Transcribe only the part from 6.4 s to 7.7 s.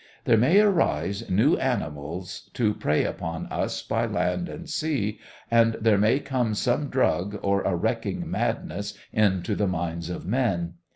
some drug or